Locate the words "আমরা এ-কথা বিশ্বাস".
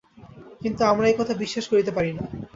0.85-1.65